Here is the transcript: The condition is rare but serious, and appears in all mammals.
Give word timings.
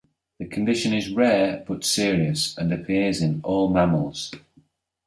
The 0.39 0.47
condition 0.47 0.95
is 0.95 1.11
rare 1.13 1.63
but 1.67 1.83
serious, 1.85 2.57
and 2.57 2.73
appears 2.73 3.21
in 3.21 3.39
all 3.43 3.69
mammals. 3.69 4.31